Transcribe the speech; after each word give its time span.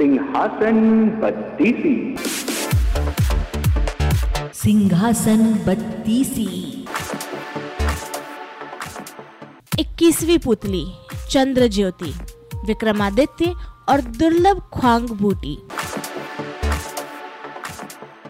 सिंहासन 0.00 0.76
बत्तीसी। 1.22 2.16
सिंहासन 4.54 5.42
बत्तीसी। 5.66 6.46
इक्कीसवीं 9.78 10.38
पुतली 10.38 10.84
चंद्र 11.30 11.66
ज्योति 11.68 12.14
विक्रमादित्य 12.66 13.54
और 13.88 14.00
दुर्लभ 14.00 14.62
ख्वांग 14.74 15.08
बूटी 15.08 15.54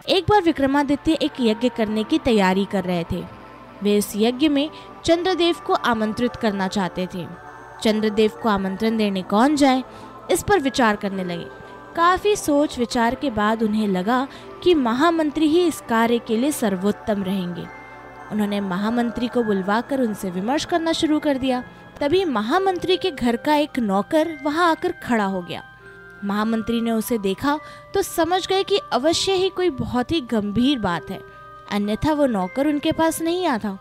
एक 0.08 0.24
बार 0.30 0.42
विक्रमादित्य 0.42 1.12
एक 1.12 1.40
यज्ञ 1.40 1.68
करने 1.68 2.04
की 2.04 2.18
तैयारी 2.18 2.64
कर 2.64 2.84
रहे 2.84 3.04
थे। 3.12 3.24
वे 3.82 3.96
इस 3.96 4.12
यज्ञ 4.16 4.48
में 4.48 4.70
चंद्रदेव 5.04 5.56
को 5.66 5.74
आमंत्रित 5.74 6.36
करना 6.36 6.68
चाहते 6.68 7.08
थे। 7.14 7.26
चंद्रदेव 7.82 8.30
को 8.42 8.48
आमंत्रण 8.48 8.96
देने 8.96 9.22
कौन 9.22 9.56
जाए? 9.56 9.84
इस 10.30 10.42
पर 10.42 10.60
विचार 10.60 10.96
करने 10.96 11.24
लगे। 11.24 11.46
काफ़ी 11.96 12.36
सोच 12.36 12.78
विचार 12.78 13.14
के 13.14 13.30
बाद 13.30 13.62
उन्हें 13.62 13.88
लगा 13.88 14.26
कि 14.62 14.74
महामंत्री 14.74 15.46
ही 15.46 15.66
इस 15.66 15.80
कार्य 15.80 16.18
के 16.18 16.36
लिए 16.36 16.52
सर्वोत्तम 16.52 17.22
रहेंगे। 17.22 17.66
उन्होंने 18.32 18.60
महामंत्री 18.60 19.28
को 19.28 19.42
बुलवाकर 19.42 20.00
उनसे 20.00 20.30
विमर्श 20.30 20.64
करना 20.64 20.92
शुरू 20.92 21.18
कर 21.18 21.38
दिया। 21.38 21.62
तभी 22.00 22.24
महामंत्री 22.24 22.96
के 22.96 23.10
घर 23.10 23.36
का 23.36 23.54
एक 23.54 23.78
नौकर 23.78 24.38
वहाँ 24.42 24.70
आकर 24.70 24.92
खड़ा 24.92 25.24
हो 25.24 25.42
गया। 25.42 25.62
महामंत्री 26.24 26.80
ने 26.80 26.90
उसे 26.90 27.18
देखा 27.18 27.58
तो 27.94 28.02
समझ 28.02 28.46
गए 28.46 28.62
कि 28.62 28.80
अवश्य 28.92 29.32
ही 29.32 29.48
कोई 29.48 29.70
बहुत 29.70 30.12
ही 30.12 30.20
गंभीर 30.20 30.78
बात 30.78 31.10
है। 31.10 31.20
अन्यथा 31.70 32.12
वो 32.12 32.26
नौकर 32.26 32.66
उनके 32.66 32.92
पास 32.92 33.20
नहीं 33.22 33.46
आता। 33.46 33.78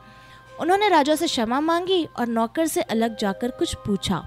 उन्होंने 0.62 0.90
राजा 0.90 1.16
से 1.16 1.28
क्षमा 1.28 1.60
मांगी 1.60 2.04
और 2.20 2.28
नौकर 2.28 2.68
से 2.68 2.82
अलग 2.82 3.18
जाकर 3.18 3.52
कुछ 3.52 3.74
पूछा। 3.76 4.26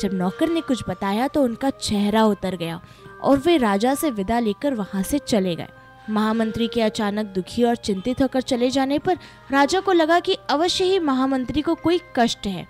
जब 0.00 0.14
नौकर 0.14 0.48
ने 0.48 0.60
कुछ 0.60 0.82
बताया 0.88 1.28
तो 1.28 1.42
उनका 1.42 1.70
चेहरा 1.70 2.24
उतर 2.24 2.56
गया 2.56 2.80
और 3.22 3.38
वे 3.38 3.56
राजा 3.56 3.94
से 3.94 4.10
विदा 4.10 4.38
लेकर 4.38 4.74
वहाँ 4.74 5.02
से 5.02 5.18
चले 5.18 5.54
गए। 5.56 5.68
महामंत्री 6.10 6.66
के 6.68 6.82
अचानक 6.82 7.26
दुखी 7.26 7.64
और 7.64 7.76
चिंतित 7.76 8.22
होकर 8.22 8.40
चले 8.42 8.70
जाने 8.70 8.98
पर 8.98 9.18
राजा 9.52 9.80
को 9.80 9.92
लगा 9.92 10.20
कि 10.20 10.36
अवश्य 10.50 10.84
ही 10.84 10.98
महामंत्री 10.98 11.62
को 11.62 11.74
कोई 11.74 12.00
कष्ट 12.16 12.46
है। 12.46 12.66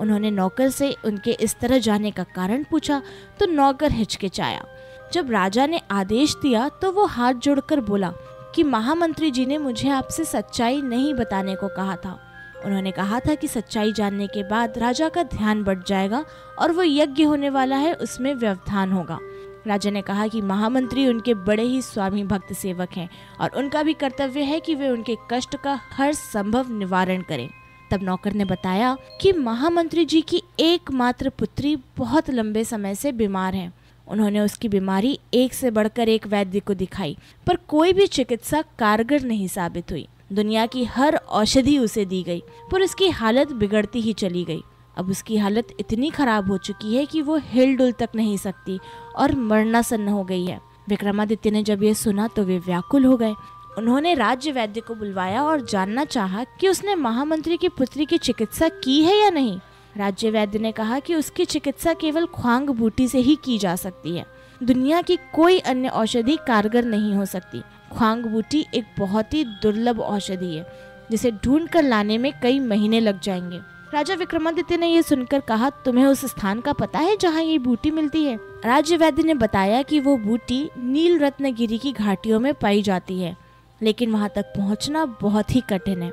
उन्होंने 0.00 0.30
नौकर 0.30 0.68
से 0.70 0.94
उनके 1.04 1.30
इस 1.32 1.58
तरह 1.60 1.78
जाने 1.78 2.10
का 2.10 2.22
कारण 2.34 2.64
पूछा 2.70 3.02
तो 3.40 3.46
नौकर 3.46 3.92
हिचकिचाया। 3.92 4.64
जब 5.12 5.30
राजा 5.30 5.66
ने 5.66 5.80
आदेश 5.90 6.34
दिया 6.42 6.68
तो 6.82 6.92
वो 6.92 7.06
हाथ 7.06 7.34
जोड़कर 7.34 7.80
बोला 7.80 8.12
कि 8.54 8.62
महामंत्री 8.62 9.30
जी 9.30 9.46
ने 9.46 9.58
मुझे 9.58 9.88
आपसे 9.88 10.24
सच्चाई 10.24 10.80
नहीं 10.82 11.12
बताने 11.14 11.54
को 11.54 11.68
कहा 11.68 11.96
था। 11.96 12.18
उन्होंने 12.64 12.90
कहा 12.90 13.20
था 13.20 13.34
कि 13.34 13.48
सच्चाई 13.48 13.92
जानने 13.92 14.26
के 14.26 14.42
बाद 14.42 14.78
राजा 14.78 15.08
का 15.08 15.22
ध्यान 15.22 15.62
बढ़ 15.64 15.82
जाएगा 15.82 16.24
और 16.58 16.72
वो 16.72 16.82
यज्ञ 16.82 17.24
होने 17.24 17.50
वाला 17.50 17.76
है, 17.76 17.94
उसमें 17.94 18.34
व्यवधान 18.34 18.92
होगा। 18.92 19.18
राजा 19.66 19.90
ने 19.90 20.02
कहा 20.02 20.26
कि 20.26 20.40
महामंत्री 20.40 21.06
उनके 21.08 21.34
बड़े 21.34 21.62
ही 21.62 21.82
स्वामी 21.82 22.22
भक्त 22.24 22.52
सेवक 22.52 22.92
हैं 22.96 23.08
और 23.40 23.50
उनका 23.56 23.82
भी 23.82 23.92
कर्तव्य 23.92 24.42
है 24.42 24.60
कि 24.60 24.74
वे 24.74 24.88
उनके 24.88 25.16
कष्ट 25.30 25.56
का 25.56 25.80
हर 25.92 26.12
संभव 26.12 26.70
निवारण 26.70 27.22
करें। 27.22 27.48
तब 27.90 28.02
नौकर 28.02 28.32
ने 28.32 28.44
बताया 28.44 28.96
कि 29.20 29.32
महामंत्री 29.32 30.04
जी 30.04 30.20
की 30.20 30.42
एकमात्र 30.60 31.28
पुत्री 31.28 31.76
बहुत 31.96 32.30
लंबे 32.30 32.64
समय 32.64 32.94
से 32.94 33.12
बीमार 33.12 33.54
है। 33.54 33.72
उन्होंने 34.08 34.40
उसकी 34.40 34.68
बीमारी 34.68 35.18
एक 35.34 35.54
से 35.54 35.70
बढ़कर 35.70 36.08
एक 36.08 36.26
वैद्य 36.26 36.60
को 36.60 36.74
दिखाई, 36.74 37.16
पर 37.46 37.56
कोई 37.56 37.92
भी 37.92 38.06
चिकित्सा 38.06 38.62
कारगर 38.78 39.22
नहीं 39.22 39.48
साबित 39.48 39.90
हुई। 39.90 40.08
दुनिया 40.32 40.66
की 40.66 40.84
हर 40.84 41.14
औषधि 41.16 41.78
उसे 41.78 42.04
दी 42.04 42.22
गई, 42.22 42.42
पर 42.72 42.82
उसकी 42.82 43.08
हालत 43.08 43.52
बिगड़ती 43.52 44.00
ही 44.00 44.12
चली 44.12 44.44
गई। 44.44 44.62
अब 44.96 45.10
उसकी 45.10 45.36
हालत 45.36 45.68
इतनी 45.80 46.10
खराब 46.10 46.50
हो 46.50 46.56
चुकी 46.58 46.96
है 46.96 47.06
कि 47.06 47.22
वो 47.22 47.36
हिल 47.36 47.76
डुल 47.76 47.92
तक 47.92 48.08
नहीं 48.14 48.36
सकती 48.36 48.78
और 49.16 49.34
मरना 49.34 49.82
सन्न 49.82 50.08
हो 50.08 50.24
गई 50.24 50.44
है। 50.46 50.60
विक्रमादित्य 50.88 51.50
ने 51.50 51.62
जब 51.62 51.82
ये 51.82 51.94
सुना 51.94 52.28
तो 52.28 52.44
वे 52.44 52.58
व्याकुल 52.58 53.04
हो 53.04 53.16
गए। 53.16 53.34
उन्होंने 53.78 54.14
राज्य 54.14 54.52
वैद्य 54.52 54.80
को 54.80 54.94
बुलवाया 54.94 55.42
और 55.42 55.60
जानना 55.60 56.04
चाहा 56.04 56.44
कि 56.44 56.68
उसने 56.68 56.94
महामंत्री 56.94 57.56
की 57.56 57.68
पुत्री 57.68 58.06
की 58.06 58.18
चिकित्सा 58.18 58.68
की 58.68 59.02
है 59.02 59.16
या 59.16 59.30
नहीं। 59.30 59.58
राज्य 59.96 60.30
वैद्य 60.30 60.58
ने 60.58 60.72
कहा 60.72 60.98
कि 60.98 61.14
उसकी 61.14 61.44
चिकित्सा 61.44 61.94
केवल 61.94 62.26
ख्वांग 62.26 62.70
बूटी 62.70 63.08
से 63.08 63.18
ही 63.18 63.36
की 63.44 63.58
जा 63.58 63.76
सकती 63.76 64.16
है। 64.16 64.26
दुनिया 64.62 65.02
की 65.02 65.16
कोई 65.34 65.58
अन्य 65.58 65.88
औषधि 65.88 66.36
कारगर 66.36 66.84
नहीं 66.84 67.14
हो 67.14 67.24
सकती। 67.24 67.62
ख्वांग 67.96 68.24
बूटी 68.24 68.66
एक 68.74 68.84
बहुत 68.98 69.34
ही 69.34 69.44
दुर्लभ 69.44 70.00
औषधि 70.00 70.54
है, 70.54 70.66
जिसे 71.10 71.30
ढूंढ 71.30 71.68
कर 71.68 71.82
लाने 71.82 72.18
में 72.18 72.32
कई 72.42 72.58
महीने 72.60 73.00
लग 73.00 73.20
जाएँगे। 73.20 73.60
राजा 73.94 74.14
विक्रमादित्य 74.14 74.76
ने 74.76 74.86
यह 74.86 75.02
सुनकर 75.02 75.40
कहा, 75.40 75.70
तुम्हें 75.70 76.06
उस 76.06 76.24
स्थान 76.24 76.60
का 76.60 76.72
पता 76.72 76.98
है 76.98 77.16
जहाँ 77.16 77.42
ये 77.42 77.58
बूटी 77.58 77.90
मिलती 77.90 78.24
है? 78.24 78.38
राज्य 78.64 78.96
वैद्य 78.96 79.22
ने 79.22 79.34
बताया 79.34 79.82
कि 79.82 80.00
वो 80.00 80.16
बूटी 80.16 80.70
नील 80.78 81.18
रत्नगिरी 81.18 81.78
की 81.78 81.92
घाटियों 81.92 82.40
में 82.40 82.54
पाई 82.54 82.82
जाती 82.82 83.20
है, 83.20 83.36
लेकिन 83.82 84.12
वहाँ 84.12 84.28
तक 84.28 84.52
पहुँचना 84.56 85.04
बहुत 85.04 85.54
ही 85.54 85.60
कठिन 85.60 86.02
है। 86.02 86.12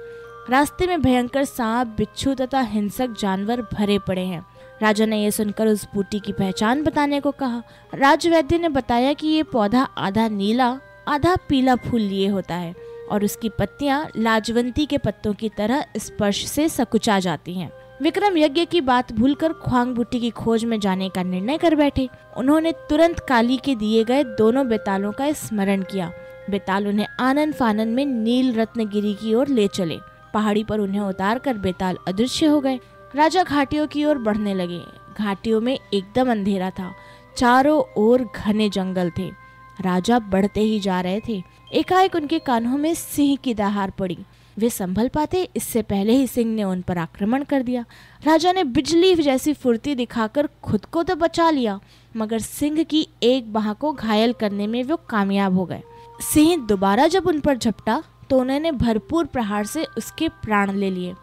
रास्ते 0.50 0.88
में 0.88 1.02
भयंकर 1.02 1.46
सांप, 1.46 1.88
बिच्छू 1.88 2.34
तथा 2.34 2.62
हिंसक 2.62 3.16
जानवर 3.20 3.62
भरे 3.62 4.00
पड़े 4.00 4.26
हैं। 4.26 4.46
राजा 4.82 5.06
ने 5.06 5.24
यह 5.24 5.30
सुनकर 5.30 5.68
उस 5.68 5.88
बूटी 5.96 6.20
की 6.20 6.34
पहचान 6.34 6.84
बताने 6.84 7.20
को 7.20 7.32
कहा। 7.32 7.64
राजवैद्य 7.96 8.58
ने 8.58 8.70
बताया 8.70 9.14
कि 9.14 9.28
ये 9.28 9.44
पौधा 9.44 9.84
आधा 9.98 10.28
नीला 10.28 10.80
आधा 11.08 11.36
पीला 11.50 11.76
फूल 11.76 12.02
लिए 12.02 12.28
होता 12.28 12.56
है 12.56 12.76
और 13.12 13.24
उसकी 13.24 13.50
पत्तियाँ 13.50 14.08
लाजवंती 14.18 14.86
के 14.86 14.98
पत्तों 14.98 15.34
की 15.34 15.50
तरह 15.50 15.86
स्पर्श 15.98 16.46
से 16.46 16.70
सकुचा 16.70 17.20
जाती 17.20 17.54
हैं। 17.54 17.72
विक्रम 18.02 18.38
यज्ञ 18.38 18.66
की 18.66 18.82
बात 18.82 19.14
भूलकर 19.14 19.54
ख्वांग 19.54 19.96
बूटी 19.96 20.20
की 20.20 20.30
खोज 20.30 20.66
में 20.66 20.80
जाने 20.80 21.10
का 21.10 21.24
निर्णय 21.24 21.58
कर 21.58 21.76
बैठे। 21.76 22.10
उन्होंने 22.38 22.72
तुरंत 22.72 23.20
काली 23.20 23.58
के 23.58 23.76
दिए 23.76 24.04
गए 24.04 24.24
दोनों 24.24 24.68
बेतालों 24.68 25.12
का 25.12 25.32
स्मरण 25.32 25.82
किया। 25.82 26.12
बेताल 26.50 26.88
उन्हें 26.88 27.08
आनंद 27.20 27.54
फानन 27.54 27.88
में 27.88 28.06
नील 28.06 28.54
रत्नगिरी 28.54 29.14
की 29.14 29.34
ओर 29.34 29.48
ले 29.48 29.68
चले। 29.68 29.98
पहाड़ी 30.34 30.64
पर 30.64 30.80
उन्हें 30.80 31.02
उतार 31.02 31.40
कर 31.40 31.58
बेताल 31.58 31.98
अदृश्य 32.08 32.46
हो 32.46 32.60
गए। 32.62 32.80
राजा 33.16 33.44
घाटियों 33.44 33.88
की 33.88 34.06
ओर 34.06 34.18
बढ़ने 34.18 34.54
लगे। 34.54 34.82
घाटियों 35.20 35.62
में 35.62 35.80
एकदम 35.94 36.32
अंधेरा 36.32 36.70
था। 36.70 36.94
चारों 37.38 37.84
ओर 37.98 38.30
घने 38.36 38.70
जंगल 38.70 39.12
थे। 39.18 39.47
राजा 39.82 40.20
बढ़ते 40.20 40.60
ही 40.60 40.80
जा 40.80 41.00
रहे 41.02 41.22
थे। 41.28 41.42
एकाएक 41.74 42.16
उनके 42.16 42.40
कानों 42.40 42.78
में 42.78 42.94
सिंह 42.94 43.36
की 43.36 43.54
दहार 43.54 43.92
पड़ी। 43.92 44.18
वे 44.58 44.70
संभल 44.70 45.08
पाते, 45.08 45.48
इससे 45.56 45.82
पहले 45.82 46.14
ही 46.14 46.28
सिंह 46.28 46.54
ने 46.56 46.64
उन 46.64 46.82
पर 46.82 46.98
आक्रमण 46.98 47.44
कर 47.44 47.64
दिया। 47.64 47.84
राजा 48.24 48.52
ने 48.52 48.64
बिजली 48.64 49.14
जैसी 49.16 49.54
फुर्ती 49.54 49.96
दिखाकर 49.96 50.50
खुद 50.64 50.86
को 50.86 51.04
तो 51.04 51.16
बचा 51.16 51.50
लिया, 51.50 51.80
मगर 52.18 52.40
सिंह 52.40 52.84
की 52.84 53.08
एक 53.24 53.54
बाह 53.54 53.72
को 53.74 53.92
घायल 53.94 54.34
करने 54.34 54.68
में 54.68 54.84
वो 54.84 54.96
कामयाब 55.10 55.58
हो 55.58 55.66
गए। 55.66 55.82
सिंह 56.24 56.66
दोबारा 56.68 57.08
जब 57.08 57.28
उन 57.28 57.40
पर 57.40 57.58
झपटा 57.58 58.04
तो 58.30 58.40
उन्होंने 58.40 58.72
भरपूर 58.72 59.26
प्रहार 59.26 59.66
से 59.66 59.84
उसके 59.98 60.30
प्राण 60.30 60.72
ले 60.72 60.90
लिए। 60.92 61.14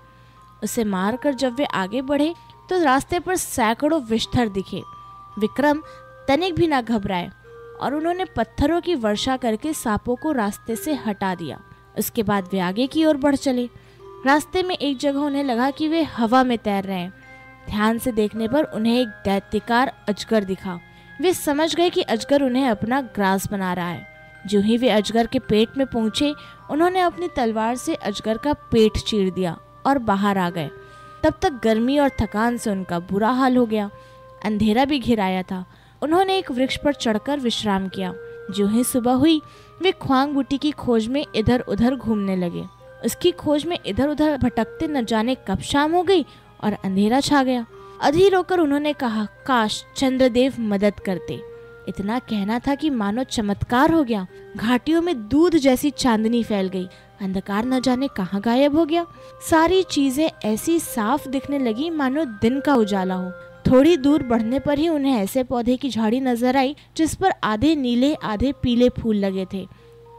उसे 0.64 0.84
मारकर 0.84 1.34
जब 1.34 1.54
वे 1.54 1.64
आगे 1.64 2.02
बढ़े 2.02 2.34
तो 2.70 2.82
रास्ते 2.82 3.18
पर 3.20 3.36
सैकड़ों 3.36 4.00
विष्ठर 4.02 4.48
दिखे। 4.48 4.82
विक्रम 5.38 5.82
तनिक 6.28 6.54
भी 6.54 6.66
ना 6.66 6.80
घबराए। 6.80 7.30
और 7.80 7.94
उन्होंने 7.94 8.24
पत्थरों 8.24 8.80
की 8.80 8.94
वर्षा 8.94 9.36
करके 9.36 9.72
सांपों 9.72 10.16
को 10.16 10.32
रास्ते 10.32 10.76
से 10.76 10.94
हटा 10.94 11.34
दिया। 11.34 11.60
उसके 11.98 12.22
बाद 12.22 12.48
वे 12.52 12.58
आगे 12.58 12.86
की 12.86 13.04
ओर 13.04 13.16
बढ़ 13.16 13.36
चले। 13.36 13.68
रास्ते 14.26 14.62
में 14.62 14.74
एक 14.74 14.98
जगह 14.98 15.20
उन्हें 15.20 15.44
लगा 15.44 15.70
कि 15.70 15.88
वे 15.88 16.02
हवा 16.02 16.44
में 16.44 16.58
तैर 16.58 16.84
रहे 16.84 16.98
हैं। 16.98 17.14
ध्यान 17.66 17.98
से 17.98 18.12
देखने 18.12 18.48
पर 18.48 18.64
उन्हें 18.64 19.00
एक 19.00 19.08
दैत्यकार 19.08 20.04
अजगर 20.08 20.44
दिखा। 20.44 20.80
वे 21.20 21.34
समझ 21.34 21.74
गए 21.74 21.90
कि 21.90 22.02
अजगर 22.02 22.42
उन्हें 22.42 22.68
अपना 22.68 23.00
ग्रास 23.00 23.50
बना 23.50 23.72
रहा 23.72 23.88
है। 23.88 24.06
जो 24.46 24.60
ही 24.60 24.76
वे 24.76 24.88
अजगर 24.88 25.26
के 25.26 25.38
पेट 25.38 25.68
में 25.76 25.86
पहुँचे, 25.86 26.34
उन्होंने 26.70 27.00
अपनी 27.00 27.28
तलवार 27.36 27.76
से 27.76 27.94
अजगर 27.94 28.38
का 28.38 28.52
पेट 28.52 28.98
चीर 28.98 29.30
दिया 29.30 29.58
और 29.86 29.98
बाहर 29.98 30.38
आ 30.38 30.50
गए। 30.50 30.70
तब 31.22 31.34
तक 31.42 31.52
गर्मी 31.64 31.98
और 31.98 32.08
थकान 32.08 32.56
से 32.56 32.70
उनका 32.70 32.98
बुरा 32.98 33.30
हाल 33.30 33.56
हो 33.56 33.66
गया। 33.66 33.90
अंधेरा 34.44 34.84
भी 34.84 34.98
घिर 34.98 35.20
आया 35.20 35.42
था। 35.42 35.64
उन्होंने 36.04 36.38
एक 36.38 36.50
वृक्ष 36.50 36.76
पर 36.76 36.92
चढ़कर 36.92 37.40
विश्राम 37.40 37.88
किया। 37.88 38.14
जो 38.50 38.66
ही 38.66 38.84
सुबह 38.84 39.12
हुई, 39.12 39.40
वे 39.82 39.92
ख्वांग 39.92 40.32
बूटी 40.32 40.58
की 40.58 40.70
खोज 40.70 41.06
में 41.06 41.26
इधर 41.34 41.60
उधर 41.60 41.94
घूमने 41.94 42.36
लगे। 42.36 42.64
उसकी 43.04 43.30
खोज 43.30 43.64
में 43.66 43.78
इधर 43.86 44.08
उधर 44.08 44.36
भटकते 44.36 44.86
न 44.86 45.04
जाने 45.04 45.36
कब 45.48 45.60
शाम 45.60 45.92
हो 45.92 46.02
गई 46.02 46.22
और 46.64 46.72
अंधेरा 46.72 47.20
छा 47.20 47.42
गया। 47.42 47.66
अधीर 48.02 48.34
होकर 48.34 48.58
उन्होंने 48.58 48.92
कहा, 48.92 49.24
काश 49.46 49.84
चंद्रदेव 49.96 50.54
मदद 50.60 51.00
करते। 51.00 51.40
इतना 51.88 52.18
कहना 52.18 52.58
था 52.58 52.74
कि 52.74 52.90
मानो 52.90 53.24
चमत्कार 53.24 53.92
हो 53.92 54.04
गया। 54.04 54.26
घाटियों 54.56 55.02
में 55.02 55.28
दूध 55.28 55.56
जैसी 55.56 55.90
चांदनी 55.90 56.42
फैल 56.44 56.68
गई। 56.68 56.88
अंधकार 57.20 57.64
न 57.64 57.80
जाने 57.80 58.08
कहाँ 58.08 58.40
गायब 58.40 58.76
हो 58.76 58.84
गया। 58.84 59.06
सारी 59.50 59.82
चीज़ें 59.82 60.30
ऐसी 60.44 60.80
साफ़ 60.80 61.28
दिखने 61.28 61.58
लगी 61.58 61.90
मानो 61.90 62.24
दिन 62.24 62.60
का 62.60 62.74
उजाला 62.74 63.14
हो। 63.14 63.32
थोड़ी 63.74 63.96
दूर 63.96 64.22
बढ़ने 64.22 64.58
पर 64.58 64.78
ही 64.78 64.88
उन्हें 64.88 65.12
ऐसे 65.12 65.42
पौधे 65.42 65.76
की 65.76 65.88
झाड़ी 65.90 66.20
नज़र 66.20 66.56
आई, 66.56 66.74
जिस 66.96 67.14
पर 67.14 67.32
आधे 67.44 67.74
नीले, 67.74 68.14
आधे 68.14 68.52
पीले 68.52 68.88
फूल 68.88 69.16
लगे 69.16 69.46
थे। 69.52 69.66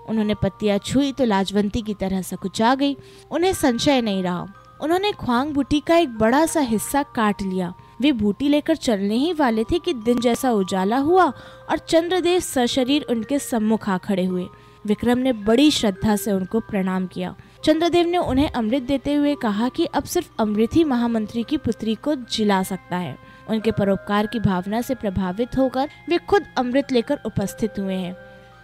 उन्होंने 0.09 0.33
पत्तियाँ 0.33 0.77
छुई 0.77 1.11
तो 1.11 1.25
लाजवंती 1.25 1.81
की 1.81 1.93
तरह 1.93 2.21
सकुचा 2.21 2.73
गई। 2.75 2.95
उन्हें 3.31 3.53
संशय 3.53 4.01
नहीं 4.01 4.23
रहा। 4.23 4.47
उन्होंने 4.81 5.11
ख्वांग 5.11 5.53
बुटी 5.53 5.79
का 5.79 5.97
एक 5.97 6.17
बड़ा 6.17 6.45
सा 6.45 6.59
हिस्सा 6.59 7.03
काट 7.03 7.41
लिया। 7.41 7.73
वे 8.01 8.11
बूटी 8.11 8.49
लेकर 8.49 8.75
चलने 8.75 9.15
ही 9.15 9.33
वाले 9.33 9.63
थे 9.63 9.79
कि 9.79 9.93
दिन 9.93 10.19
जैसा 10.19 10.51
उजाला 10.51 10.97
हुआ 10.97 11.25
और 11.69 11.77
चंद्रदेव 11.77 12.39
सशरीर 12.39 13.05
उनके 13.09 13.39
सम्मुख 13.39 13.89
आ 13.89 13.97
खड़े 13.97 14.25
हुए। 14.25 14.47
विक्रम 14.85 15.17
ने 15.17 15.33
बड़ी 15.33 15.69
श्रद्धा 15.71 16.15
से 16.15 16.31
उनको 16.31 16.59
प्रणाम 16.59 17.05
किया। 17.07 17.35
चंद्रदेव 17.63 18.07
ने 18.07 18.17
उन्हें 18.17 18.49
अमृत 18.49 18.83
देते 18.83 19.13
हुए 19.13 19.35
कहा 19.35 19.69
कि 19.69 19.85
अब 19.85 20.03
सिर्फ़ 20.03 20.29
अमृत 20.39 20.75
ही 20.75 20.83
महामंत्री 20.83 21.43
की 21.43 21.57
पुत्री 21.57 21.95
को 21.95 22.15
जिला 22.15 22.61
सकता 22.63 22.97
है। 22.97 23.17
उनके 23.49 23.71
परोपकार 23.71 24.27
की 24.27 24.39
भावना 24.39 24.81
से 24.81 24.95
प्रभावित 24.95 25.57
होकर 25.57 25.89
वे 26.09 26.17
खुद 26.17 26.45
अमृत 26.57 26.91
लेकर 26.91 27.19
उपस्थित 27.25 27.79
हुए 27.79 27.95
हैं। 27.95 28.15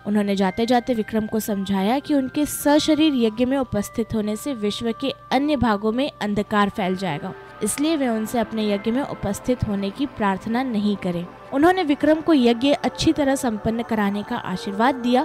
उन्होंने 0.07 0.35
जाते 0.35 0.65
जाते 0.65 0.93
विक्रम 0.93 1.25
को 1.25 1.39
समझाया 1.39 1.99
कि 1.99 2.13
उनके 2.13 2.45
सशरीर 2.45 3.13
यज्ञ 3.15 3.45
में 3.45 3.57
उपस्थित 3.57 4.13
होने 4.15 4.35
से 4.35 4.53
विश्व 4.53 4.91
के 4.91 5.13
अन्य 5.31 5.55
भागों 5.55 5.91
में 5.91 6.11
अंधकार 6.21 6.69
फैल 6.69 6.95
जाएगा। 6.95 7.33
इसलिए 7.63 7.95
वे 7.95 8.07
उनसे 8.07 8.39
अपने 8.39 8.73
यज्ञ 8.73 8.91
में 8.91 9.01
उपस्थित 9.01 9.63
होने 9.67 9.89
की 9.89 10.05
प्रार्थना 10.05 10.63
नहीं 10.63 10.95
करें। 10.95 11.25
उन्होंने 11.53 11.83
विक्रम 11.83 12.21
को 12.21 12.33
यज्ञ 12.33 12.73
अच्छी 12.73 13.13
तरह 13.13 13.35
संपन्न 13.35 13.83
कराने 13.83 14.23
का 14.23 14.35
आशीर्वाद 14.35 14.95
दिया 14.95 15.23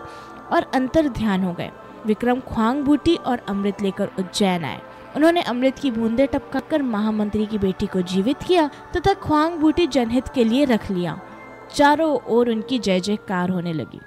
और 0.52 0.70
अंतर 0.74 1.08
ध्यान 1.08 1.44
हो 1.44 1.52
गए। 1.52 1.70
विक्रम 2.06 2.40
ख्वांग 2.40 2.82
बूटी 2.82 3.16
और 3.16 3.38
अमृत 3.48 3.82
लेकर 3.82 4.08
उज्जैन 4.18 4.64
आए। 4.64 4.80
उन्होंने 5.16 5.42
अमृत 5.42 5.78
की 5.78 5.90
बूंदे 5.90 6.26
टपकाकर 6.26 6.82
महामंत्री 6.82 7.46
की 7.46 7.58
बेटी 7.58 7.86
को 7.86 8.00
जीवित 8.00 8.36
किया 8.42 8.70
तथा 8.96 9.12
ख्वांग 9.12 9.54
बूटी 9.54 9.86
जनहित 9.86 10.28
के 10.28 10.44
लिए 10.44 10.64
रख 10.64 10.90
लिया। 10.90 11.20
चारों 11.74 12.18
ओर 12.26 12.50
उनकी 12.50 12.78
जय 12.78 13.00
जयकार 13.00 13.50
होने 13.50 13.72
लगी। 13.72 14.00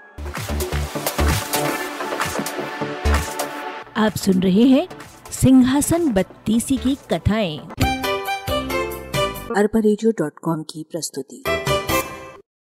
आप 3.98 4.12
सुन 4.12 4.40
रहे 4.40 4.64
हैं 4.64 4.88
सिंहासन 5.32 6.12
बत्तीसी 6.14 6.78
की 6.78 6.96
कथाएँ। 6.96 7.58
अरबा 9.58 9.80
की 10.62 10.86
प्रस्तुति। 10.92 11.44